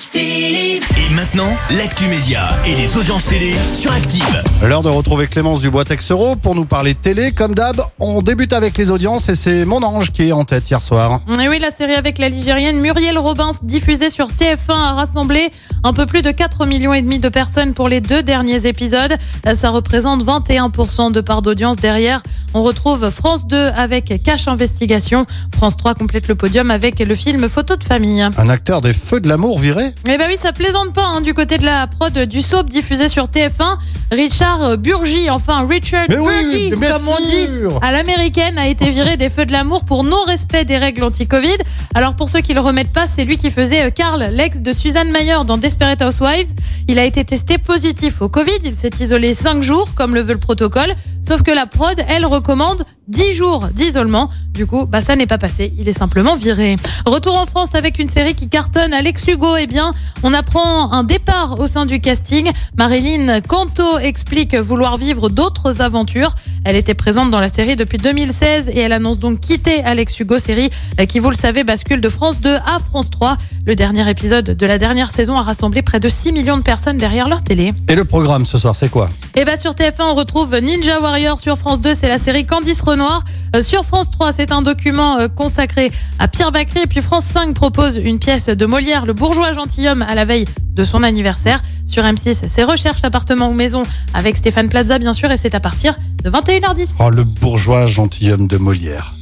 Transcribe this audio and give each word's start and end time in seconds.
Active. 0.00 0.82
Et 0.96 1.14
maintenant, 1.14 1.50
l'actu 1.76 2.06
média 2.06 2.56
et 2.66 2.74
les 2.74 2.96
audiences 2.96 3.26
télé 3.26 3.52
sur 3.70 3.92
Active. 3.92 4.42
L'heure 4.66 4.82
de 4.82 4.88
retrouver 4.88 5.26
Clémence 5.26 5.60
Dubois-Texero 5.60 6.36
pour 6.36 6.54
nous 6.54 6.64
parler 6.64 6.94
de 6.94 6.98
télé. 6.98 7.32
Comme 7.32 7.54
d'hab, 7.54 7.82
on 7.98 8.22
débute 8.22 8.54
avec 8.54 8.78
les 8.78 8.90
audiences 8.90 9.28
et 9.28 9.34
c'est 9.34 9.66
mon 9.66 9.82
ange 9.82 10.10
qui 10.10 10.28
est 10.28 10.32
en 10.32 10.44
tête 10.44 10.70
hier 10.70 10.80
soir. 10.80 11.20
Et 11.38 11.50
oui, 11.50 11.58
la 11.58 11.70
série 11.70 11.96
avec 11.96 12.16
la 12.16 12.30
Ligérienne 12.30 12.80
Muriel 12.80 13.18
Robin, 13.18 13.50
diffusée 13.62 14.08
sur 14.08 14.28
TF1, 14.28 14.70
a 14.70 14.92
rassemblé 14.94 15.50
un 15.84 15.92
peu 15.92 16.06
plus 16.06 16.22
de 16.22 16.30
4 16.30 16.64
millions 16.64 16.94
et 16.94 17.02
demi 17.02 17.18
de 17.18 17.28
personnes 17.28 17.74
pour 17.74 17.90
les 17.90 18.00
deux 18.00 18.22
derniers 18.22 18.66
épisodes. 18.66 19.14
Ça 19.54 19.68
représente 19.68 20.24
21% 20.24 21.12
de 21.12 21.20
part 21.20 21.42
d'audience. 21.42 21.76
Derrière, 21.76 22.22
on 22.54 22.62
retrouve 22.62 23.10
France 23.10 23.46
2 23.46 23.56
avec 23.76 24.22
Cache 24.22 24.48
Investigation. 24.48 25.26
France 25.54 25.76
3 25.76 25.92
complète 25.92 26.26
le 26.26 26.36
podium 26.36 26.70
avec 26.70 27.00
le 27.00 27.14
film 27.14 27.50
Photo 27.50 27.76
de 27.76 27.84
famille. 27.84 28.22
Un 28.22 28.48
acteur 28.48 28.80
des 28.80 28.94
Feux 28.94 29.20
de 29.20 29.28
l'amour 29.28 29.58
viré 29.58 29.89
Eh 30.08 30.18
ben 30.18 30.26
oui, 30.28 30.36
ça 30.36 30.52
plaisante 30.52 30.92
pas 30.92 31.04
hein, 31.04 31.20
du 31.20 31.34
côté 31.34 31.58
de 31.58 31.64
la 31.64 31.86
prod 31.86 32.16
du 32.18 32.42
soap 32.42 32.68
diffusé 32.68 33.08
sur 33.08 33.26
TF1. 33.26 33.78
Richard 34.12 34.78
Burgi, 34.78 35.30
enfin 35.30 35.66
Richard 35.68 36.06
Mais 36.08 36.18
oui, 36.18 36.42
Burgi, 36.42 36.76
bien 36.76 36.92
comme 36.92 37.08
on 37.08 37.20
dit 37.24 37.48
à 37.82 37.92
l'américaine, 37.92 38.58
a 38.58 38.66
été 38.66 38.90
viré 38.90 39.16
des 39.16 39.28
feux 39.28 39.46
de 39.46 39.52
l'amour 39.52 39.84
pour 39.84 40.04
non-respect 40.04 40.64
des 40.64 40.78
règles 40.78 41.04
anti-Covid. 41.04 41.58
Alors 41.94 42.14
pour 42.14 42.28
ceux 42.28 42.40
qui 42.40 42.54
le 42.54 42.60
remettent 42.60 42.92
pas, 42.92 43.06
c'est 43.06 43.24
lui 43.24 43.36
qui 43.36 43.50
faisait 43.50 43.86
euh, 43.86 43.90
Karl, 43.90 44.28
l'ex 44.32 44.60
de 44.60 44.72
Suzanne 44.72 45.10
Mayer 45.10 45.38
dans 45.46 45.58
Desperate 45.58 46.02
Housewives. 46.02 46.52
Il 46.88 46.98
a 46.98 47.04
été 47.04 47.24
testé 47.24 47.58
positif 47.58 48.20
au 48.22 48.28
Covid. 48.28 48.58
Il 48.64 48.76
s'est 48.76 48.90
isolé 49.00 49.34
5 49.34 49.62
jours, 49.62 49.94
comme 49.94 50.14
le 50.14 50.20
veut 50.22 50.32
le 50.32 50.40
protocole. 50.40 50.94
Sauf 51.26 51.42
que 51.42 51.50
la 51.50 51.66
prod, 51.66 52.02
elle, 52.08 52.26
recommande 52.26 52.84
10 53.08 53.32
jours 53.32 53.68
d'isolement. 53.72 54.28
Du 54.52 54.66
coup, 54.66 54.86
bah, 54.86 55.00
ça 55.00 55.16
n'est 55.16 55.26
pas 55.26 55.38
passé. 55.38 55.72
Il 55.78 55.88
est 55.88 55.92
simplement 55.92 56.36
viré. 56.36 56.76
Retour 57.06 57.36
en 57.36 57.46
France 57.46 57.74
avec 57.74 57.98
une 57.98 58.08
série 58.08 58.34
qui 58.34 58.48
cartonne. 58.48 58.92
Alex 58.92 59.24
Hugo, 59.28 59.56
eh 59.56 59.66
bien, 59.66 59.79
on 60.22 60.34
apprend 60.34 60.92
un 60.92 61.04
départ 61.04 61.58
au 61.58 61.66
sein 61.66 61.86
du 61.86 62.00
casting. 62.00 62.50
Marilyn 62.76 63.40
Canto 63.40 63.98
explique 63.98 64.54
vouloir 64.54 64.96
vivre 64.96 65.28
d'autres 65.28 65.80
aventures. 65.80 66.34
Elle 66.64 66.76
était 66.76 66.94
présente 66.94 67.30
dans 67.30 67.40
la 67.40 67.48
série 67.48 67.76
depuis 67.76 67.98
2016 67.98 68.68
et 68.68 68.80
elle 68.80 68.92
annonce 68.92 69.18
donc 69.18 69.40
quitter 69.40 69.82
Alex 69.82 70.18
Hugo, 70.20 70.38
série 70.38 70.70
euh, 71.00 71.06
qui, 71.06 71.18
vous 71.18 71.30
le 71.30 71.36
savez, 71.36 71.64
bascule 71.64 72.00
de 72.00 72.08
France 72.08 72.40
2 72.40 72.54
à 72.54 72.78
France 72.78 73.10
3. 73.10 73.36
Le 73.66 73.74
dernier 73.74 74.08
épisode 74.10 74.44
de 74.44 74.66
la 74.66 74.78
dernière 74.78 75.10
saison 75.10 75.36
a 75.36 75.42
rassemblé 75.42 75.82
près 75.82 76.00
de 76.00 76.08
6 76.08 76.32
millions 76.32 76.58
de 76.58 76.62
personnes 76.62 76.98
derrière 76.98 77.28
leur 77.28 77.42
télé. 77.42 77.72
Et 77.88 77.94
le 77.94 78.04
programme 78.04 78.44
ce 78.44 78.58
soir, 78.58 78.76
c'est 78.76 78.90
quoi? 78.90 79.08
Et 79.36 79.44
bah 79.44 79.56
sur 79.56 79.72
TF1, 79.72 80.02
on 80.10 80.14
retrouve 80.14 80.54
Ninja 80.58 81.00
Warrior. 81.00 81.40
Sur 81.40 81.56
France 81.56 81.80
2, 81.80 81.94
c'est 81.94 82.08
la 82.08 82.18
série 82.18 82.44
Candice 82.44 82.82
Renoir. 82.82 83.22
Euh, 83.56 83.62
sur 83.62 83.84
France 83.84 84.10
3, 84.10 84.32
c'est 84.32 84.52
un 84.52 84.62
document 84.62 85.18
euh, 85.18 85.28
consacré 85.28 85.90
à 86.18 86.28
Pierre 86.28 86.52
Bacry. 86.52 86.80
Et 86.82 86.86
puis 86.86 87.00
France 87.00 87.24
5 87.24 87.54
propose 87.54 87.96
une 87.96 88.18
pièce 88.18 88.46
de 88.46 88.66
Molière, 88.66 89.06
Le 89.06 89.12
bourgeois 89.12 89.52
gentilhomme, 89.70 90.02
à 90.02 90.14
la 90.16 90.24
veille 90.24 90.46
de 90.74 90.84
son 90.84 91.02
anniversaire. 91.02 91.60
Sur 91.86 92.02
M6, 92.04 92.46
c'est 92.48 92.64
Recherche 92.64 93.04
appartement 93.04 93.48
ou 93.50 93.54
maison 93.54 93.84
avec 94.14 94.36
Stéphane 94.36 94.68
Plaza, 94.68 94.98
bien 94.98 95.12
sûr. 95.12 95.30
Et 95.30 95.36
c'est 95.36 95.54
à 95.54 95.60
partir 95.60 95.96
de 96.24 96.30
21h10. 96.30 96.94
Oh, 97.00 97.10
le 97.10 97.22
bourgeois 97.24 97.86
gentilhomme 97.86 98.46
de 98.48 98.56
Molière. 98.56 99.14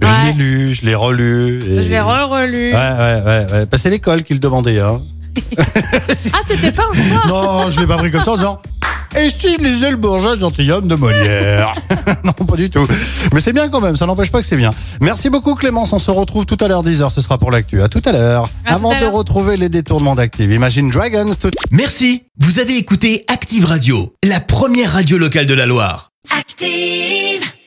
Je 0.00 0.06
Ouais. 0.06 0.12
l'ai 0.26 0.32
lu, 0.34 0.74
je 0.74 0.86
l'ai 0.86 0.94
relu. 0.94 1.60
et- 1.64 1.82
Je 1.82 1.88
l'ai 1.88 2.00
re-relu. 2.00 2.72
Ouais, 2.72 2.78
ouais, 2.78 3.22
ouais. 3.26 3.46
ouais. 3.52 3.66
Bah, 3.66 3.76
c'est 3.78 3.90
l'école 3.90 4.22
qui 4.22 4.32
le 4.34 4.38
demandait. 4.38 4.80
Hein. 4.80 5.00
Ah, 6.32 6.38
c'était 6.48 6.72
pas 6.72 6.84
un 6.90 6.94
choix. 6.94 7.28
Non, 7.28 7.70
je 7.70 7.80
l'ai 7.80 7.86
pas 7.86 7.96
pris 7.96 8.10
comme 8.10 8.22
ça 8.24 8.32
en 8.32 8.36
disant. 8.36 8.58
Et 9.18 9.30
si 9.30 9.54
je 9.54 9.60
lisais 9.60 9.90
le 9.90 9.96
bourgeois 9.96 10.36
gentilhomme 10.36 10.86
de 10.86 10.94
Molière 10.94 11.72
Non, 12.24 12.32
pas 12.32 12.56
du 12.56 12.70
tout. 12.70 12.86
Mais 13.32 13.40
c'est 13.40 13.52
bien 13.52 13.68
quand 13.68 13.80
même, 13.80 13.96
ça 13.96 14.06
n'empêche 14.06 14.30
pas 14.30 14.40
que 14.40 14.46
c'est 14.46 14.56
bien. 14.56 14.72
Merci 15.00 15.28
beaucoup 15.28 15.54
Clémence, 15.54 15.92
on 15.92 15.98
se 15.98 16.10
retrouve 16.10 16.46
tout 16.46 16.58
à 16.60 16.68
l'heure 16.68 16.84
10h, 16.84 17.10
ce 17.10 17.20
sera 17.20 17.36
pour 17.36 17.50
l'actu. 17.50 17.82
À 17.82 17.88
tout 17.88 18.02
à 18.04 18.12
l'heure. 18.12 18.48
Avant 18.64 18.92
à 18.92 19.00
de 19.00 19.06
retrouver 19.06 19.56
les 19.56 19.68
détournements 19.68 20.14
d'Active, 20.14 20.52
Imagine 20.52 20.90
Dragons 20.90 21.34
tout 21.34 21.50
Merci, 21.72 22.24
vous 22.38 22.60
avez 22.60 22.76
écouté 22.76 23.24
Active 23.26 23.64
Radio, 23.64 24.14
la 24.24 24.38
première 24.38 24.92
radio 24.92 25.18
locale 25.18 25.46
de 25.46 25.54
la 25.54 25.66
Loire. 25.66 26.12
Active. 26.38 27.47